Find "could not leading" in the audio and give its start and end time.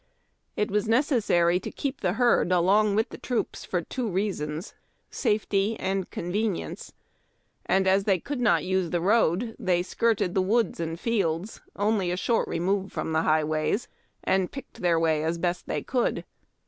8.17-8.69